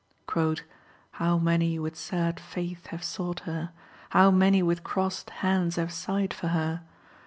__"How 1.13 1.37
many 1.37 1.77
with 1.77 1.95
sad 1.95 2.39
faith 2.39 2.87
have 2.87 3.03
sought 3.03 3.41
her? 3.41 3.69
How 4.09 4.31
many 4.31 4.63
with 4.63 4.83
crossed 4.83 5.29
hands 5.45 5.75
have 5.75 5.93
sighed 5.93 6.33
for 6.33 6.47
her? 6.47 6.81